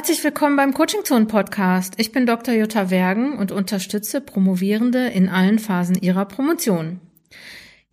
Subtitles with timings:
[0.00, 1.92] Herzlich willkommen beim Coaching Zone Podcast.
[1.98, 2.54] Ich bin Dr.
[2.54, 7.00] Jutta Wergen und unterstütze Promovierende in allen Phasen ihrer Promotion.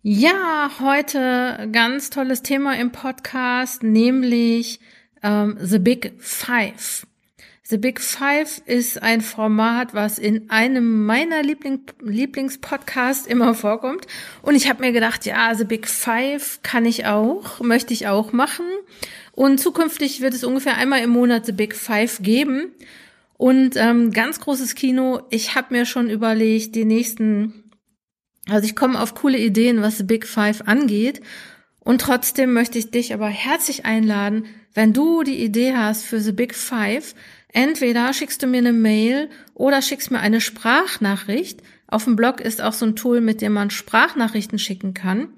[0.00, 4.80] Ja, heute ganz tolles Thema im Podcast, nämlich
[5.22, 7.06] ähm, The Big Five.
[7.70, 14.06] The Big Five ist ein Format, was in einem meiner Liebling Lieblingspodcasts immer vorkommt.
[14.40, 18.32] Und ich habe mir gedacht, ja, The Big Five kann ich auch, möchte ich auch
[18.32, 18.64] machen.
[19.32, 22.72] Und zukünftig wird es ungefähr einmal im Monat The Big Five geben.
[23.36, 25.20] Und ähm, ganz großes Kino.
[25.28, 27.70] Ich habe mir schon überlegt, die nächsten,
[28.48, 31.20] also ich komme auf coole Ideen, was The Big Five angeht.
[31.80, 36.32] Und trotzdem möchte ich dich aber herzlich einladen, wenn du die Idee hast für The
[36.32, 37.14] Big Five,
[37.52, 41.62] entweder schickst du mir eine Mail oder schickst mir eine Sprachnachricht.
[41.86, 45.28] Auf dem Blog ist auch so ein Tool, mit dem man Sprachnachrichten schicken kann.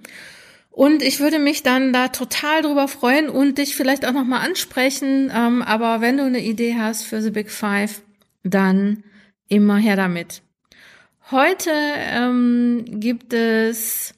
[0.71, 5.31] Und ich würde mich dann da total drüber freuen und dich vielleicht auch nochmal ansprechen.
[5.35, 8.03] Ähm, aber wenn du eine Idee hast für The Big Five,
[8.45, 9.05] dann
[9.49, 10.43] immer her damit.
[11.31, 14.15] Heute ähm, gibt es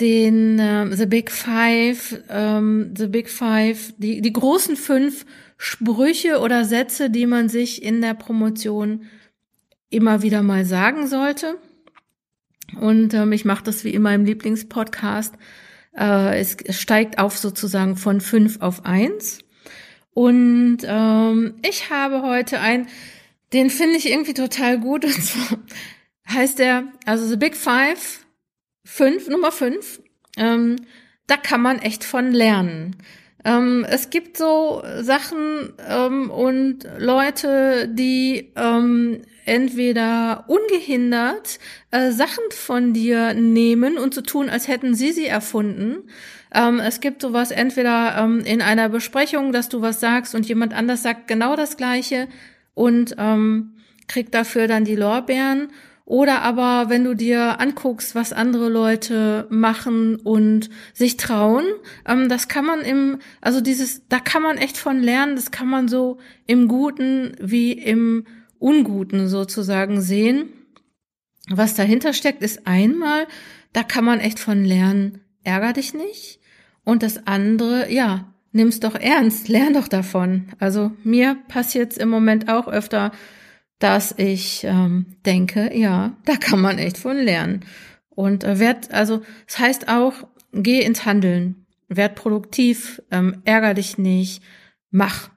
[0.00, 5.24] den äh, The Big Five, ähm, The Big Five, die, die großen fünf
[5.58, 9.04] Sprüche oder Sätze, die man sich in der Promotion
[9.90, 11.58] immer wieder mal sagen sollte.
[12.80, 15.34] Und ähm, ich mache das wie in meinem Lieblingspodcast
[15.98, 19.40] äh, es steigt auf sozusagen von fünf auf eins.
[20.14, 22.88] Und ähm, ich habe heute ein,
[23.52, 25.04] den finde ich irgendwie total gut.
[25.04, 25.58] Und zwar
[26.28, 28.26] heißt der, also The Big Five,
[28.84, 30.00] fünf, Nummer fünf.
[30.36, 30.76] Ähm,
[31.26, 32.96] da kann man echt von lernen.
[33.48, 41.58] Ähm, es gibt so Sachen ähm, und Leute, die ähm, entweder ungehindert
[41.90, 46.10] äh, Sachen von dir nehmen und so tun, als hätten sie sie erfunden.
[46.54, 50.74] Ähm, es gibt sowas entweder ähm, in einer Besprechung, dass du was sagst und jemand
[50.74, 52.28] anders sagt genau das Gleiche
[52.74, 53.76] und ähm,
[54.08, 55.68] kriegt dafür dann die Lorbeeren.
[56.08, 61.66] Oder aber, wenn du dir anguckst, was andere Leute machen und sich trauen,
[62.06, 65.68] ähm, das kann man im, also dieses, da kann man echt von lernen, das kann
[65.68, 66.16] man so
[66.46, 68.24] im Guten wie im
[68.58, 70.48] Unguten sozusagen sehen.
[71.50, 73.26] Was dahinter steckt, ist einmal,
[73.74, 76.40] da kann man echt von lernen, ärger dich nicht.
[76.84, 80.46] Und das andere, ja, nimm's doch ernst, lern doch davon.
[80.58, 83.12] Also mir passiert im Moment auch öfter,
[83.78, 87.64] dass ich ähm, denke, ja, da kann man echt von lernen.
[88.10, 93.74] Und äh, werd, also es das heißt auch, geh ins Handeln, werd produktiv, ähm, ärger
[93.74, 94.42] dich nicht,
[94.90, 95.30] mach.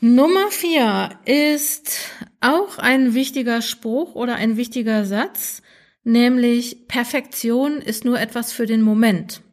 [0.00, 5.62] Nummer vier ist auch ein wichtiger Spruch oder ein wichtiger Satz,
[6.02, 9.43] nämlich Perfektion ist nur etwas für den Moment.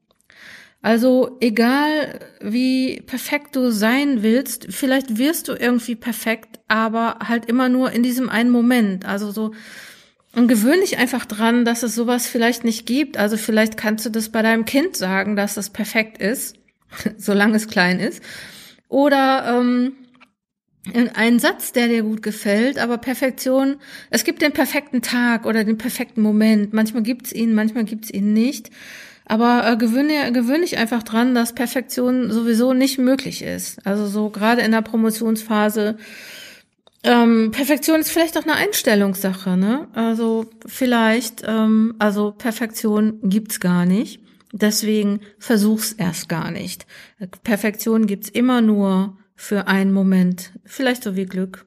[0.82, 7.70] Also egal wie perfekt du sein willst, vielleicht wirst du irgendwie perfekt, aber halt immer
[7.70, 9.06] nur in diesem einen Moment.
[9.06, 9.52] Also so
[10.34, 13.18] und gewöhn dich einfach dran, dass es sowas vielleicht nicht gibt.
[13.18, 16.56] Also vielleicht kannst du das bei deinem Kind sagen, dass das perfekt ist,
[17.18, 18.24] solange es klein ist.
[18.88, 19.94] Oder ähm,
[21.14, 23.78] ein Satz, der dir gut gefällt, aber Perfektion,
[24.10, 26.74] es gibt den perfekten Tag oder den perfekten Moment.
[26.74, 28.72] Manchmal gibt's ihn, manchmal gibt's ihn nicht.
[29.26, 33.86] Aber äh, gewöhne, gewöhne dich einfach dran, dass Perfektion sowieso nicht möglich ist.
[33.86, 35.98] Also so gerade in der Promotionsphase.
[37.04, 39.88] Ähm, Perfektion ist vielleicht auch eine Einstellungssache, ne?
[39.94, 44.22] Also vielleicht, ähm, also Perfektion gibt's gar nicht.
[44.54, 46.86] Deswegen versuch's erst gar nicht.
[47.44, 50.52] Perfektion gibt's immer nur für einen Moment.
[50.66, 51.66] Vielleicht so wie Glück.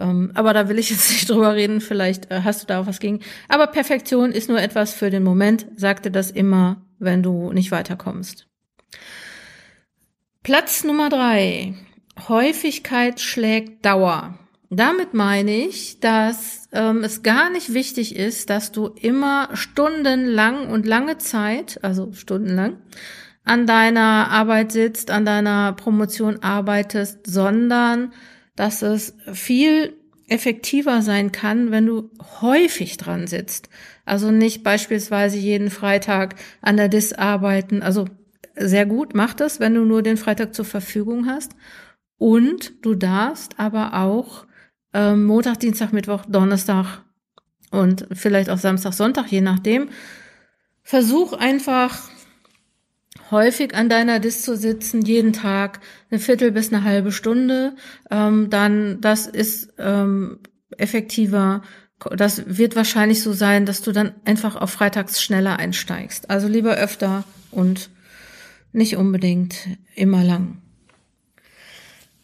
[0.00, 1.80] Ähm, aber da will ich jetzt nicht drüber reden.
[1.80, 3.20] Vielleicht äh, hast du da auch was gegen.
[3.48, 5.66] Aber Perfektion ist nur etwas für den Moment.
[5.76, 8.46] Sagte das immer, wenn du nicht weiterkommst.
[10.42, 11.74] Platz Nummer drei.
[12.28, 14.38] Häufigkeit schlägt Dauer.
[14.72, 20.86] Damit meine ich, dass ähm, es gar nicht wichtig ist, dass du immer stundenlang und
[20.86, 22.78] lange Zeit, also stundenlang,
[23.42, 28.12] an deiner Arbeit sitzt, an deiner Promotion arbeitest, sondern
[28.60, 29.96] dass es viel
[30.28, 32.10] effektiver sein kann, wenn du
[32.42, 33.70] häufig dran sitzt.
[34.04, 37.82] Also nicht beispielsweise jeden Freitag an der DIS arbeiten.
[37.82, 38.04] Also
[38.54, 41.52] sehr gut, mach das, wenn du nur den Freitag zur Verfügung hast.
[42.18, 44.44] Und du darfst aber auch
[44.92, 47.02] ähm, Montag, Dienstag, Mittwoch, Donnerstag
[47.70, 49.88] und vielleicht auch Samstag, Sonntag, je nachdem.
[50.82, 52.09] Versuch einfach
[53.30, 55.80] häufig an deiner Dis zu sitzen, jeden Tag
[56.10, 57.74] eine Viertel bis eine halbe Stunde,
[58.10, 60.38] ähm, dann das ist ähm,
[60.76, 61.62] effektiver.
[62.16, 66.30] Das wird wahrscheinlich so sein, dass du dann einfach auf Freitags schneller einsteigst.
[66.30, 67.90] Also lieber öfter und
[68.72, 69.56] nicht unbedingt
[69.94, 70.58] immer lang.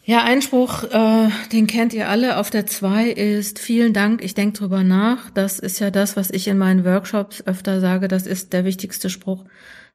[0.09, 2.37] Ja, Einspruch, äh, den kennt ihr alle.
[2.37, 5.31] Auf der zwei ist vielen Dank, ich denke drüber nach.
[5.31, 8.07] Das ist ja das, was ich in meinen Workshops öfter sage.
[8.07, 9.45] Das ist der wichtigste Spruch,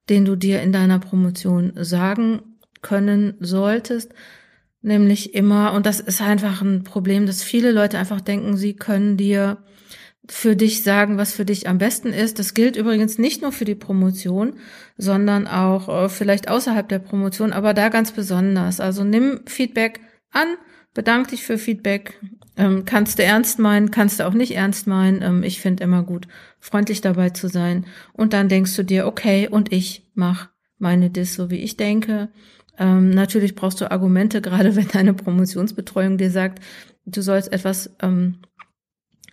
[0.09, 2.41] den du dir in deiner Promotion sagen
[2.81, 4.13] können solltest.
[4.81, 9.15] Nämlich immer, und das ist einfach ein Problem, dass viele Leute einfach denken, sie können
[9.15, 9.63] dir
[10.27, 12.39] für dich sagen, was für dich am besten ist.
[12.39, 14.53] Das gilt übrigens nicht nur für die Promotion,
[14.97, 18.79] sondern auch äh, vielleicht außerhalb der Promotion, aber da ganz besonders.
[18.79, 19.99] Also nimm Feedback
[20.31, 20.47] an,
[20.93, 22.19] bedank dich für Feedback.
[22.61, 25.23] Ähm, kannst du ernst meinen, kannst du auch nicht ernst meinen.
[25.23, 26.27] Ähm, ich finde immer gut,
[26.59, 27.87] freundlich dabei zu sein.
[28.13, 32.29] Und dann denkst du dir, okay, und ich mach meine Dis so, wie ich denke.
[32.77, 36.63] Ähm, natürlich brauchst du Argumente, gerade wenn deine Promotionsbetreuung dir sagt,
[37.07, 38.37] du sollst etwas ähm,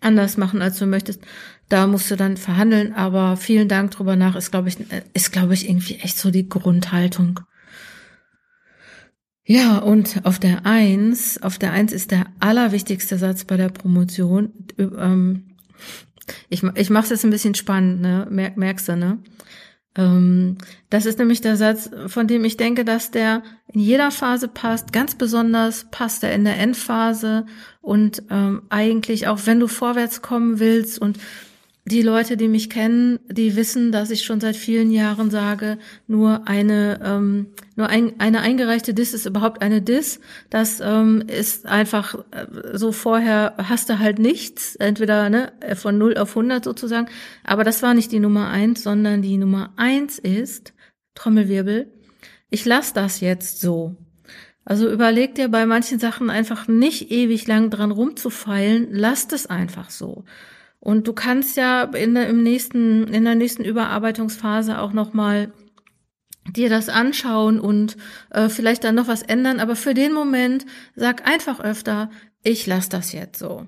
[0.01, 1.21] anders machen, als du möchtest.
[1.69, 4.79] Da musst du dann verhandeln, aber vielen Dank drüber nach ist, glaube ich,
[5.13, 7.41] ist, glaube ich, irgendwie echt so die Grundhaltung.
[9.51, 14.53] Ja, und auf der Eins, auf der Eins ist der allerwichtigste Satz bei der Promotion.
[14.79, 15.57] Ähm,
[16.51, 18.27] ich, ich mache es jetzt ein bisschen spannend, ne?
[18.57, 19.19] merkst du, ne?
[19.97, 20.59] Ähm,
[20.91, 23.43] das ist nämlich der Satz, von dem ich denke, dass der
[23.73, 24.93] in jeder Phase passt.
[24.93, 27.47] Ganz besonders passt er in der Endphase
[27.81, 31.19] und ähm, eigentlich auch, wenn du vorwärts kommen willst und
[31.89, 36.47] die Leute, die mich kennen, die wissen, dass ich schon seit vielen Jahren sage, nur
[36.47, 37.47] eine ähm,
[37.77, 40.21] nur ein, eine eingereichte Diss ist überhaupt eine Diss.
[40.51, 42.47] Das ähm, ist einfach äh,
[42.77, 47.09] so vorher hast du halt nichts, entweder ne, von 0 auf 100 sozusagen.
[47.45, 50.75] Aber das war nicht die Nummer eins, sondern die Nummer eins ist
[51.15, 51.93] Trommelwirbel.
[52.51, 53.97] Ich lasse das jetzt so.
[54.65, 59.89] Also überleg dir bei manchen Sachen einfach nicht ewig lang dran rumzufeilen, lass es einfach
[59.89, 60.25] so.
[60.81, 65.53] Und du kannst ja in der, im nächsten, in der nächsten Überarbeitungsphase auch nochmal
[66.53, 67.97] dir das anschauen und
[68.31, 69.61] äh, vielleicht dann noch was ändern.
[69.61, 72.11] Aber für den Moment sag einfach öfter,
[72.43, 73.67] ich lass das jetzt so.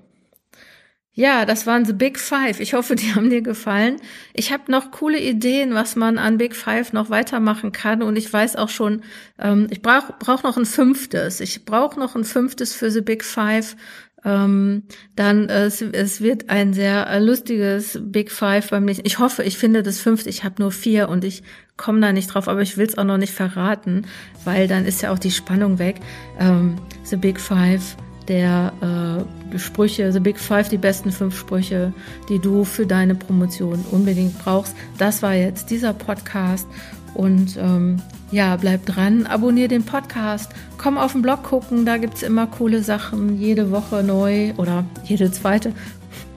[1.13, 2.61] Ja, das waren The Big Five.
[2.61, 3.97] Ich hoffe, die haben dir gefallen.
[4.33, 8.01] Ich habe noch coole Ideen, was man an Big Five noch weitermachen kann.
[8.01, 9.03] Und ich weiß auch schon,
[9.37, 11.41] ähm, ich brauche brauch noch ein fünftes.
[11.41, 13.75] Ich brauche noch ein fünftes für The Big Five
[14.23, 14.83] ähm,
[15.15, 19.05] dann äh, es, es wird ein sehr äh, lustiges Big Five beim nächsten.
[19.05, 20.29] Ich hoffe, ich finde das fünfte.
[20.29, 21.43] Ich habe nur vier und ich
[21.77, 24.05] komme da nicht drauf, aber ich will es auch noch nicht verraten,
[24.45, 25.99] weil dann ist ja auch die Spannung weg.
[26.39, 27.97] Ähm, The Big Five
[28.27, 31.91] der äh, Sprüche, The Big Five, die besten fünf Sprüche,
[32.29, 34.75] die du für deine Promotion unbedingt brauchst.
[34.97, 36.67] Das war jetzt dieser Podcast
[37.13, 42.23] und ähm, ja, bleib dran, abonnier den Podcast, komm auf den Blog gucken, da gibt's
[42.23, 45.73] immer coole Sachen, jede Woche neu oder jede zweite.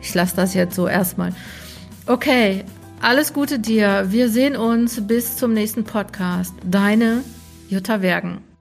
[0.03, 1.33] Ich lasse das jetzt so erstmal.
[2.07, 2.65] Okay,
[3.01, 4.07] alles Gute dir.
[4.09, 6.55] Wir sehen uns bis zum nächsten Podcast.
[6.65, 7.23] Deine
[7.69, 8.54] Jutta Wergen.